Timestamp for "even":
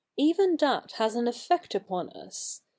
0.17-0.57